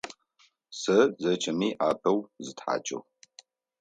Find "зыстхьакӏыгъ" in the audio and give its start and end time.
2.43-3.05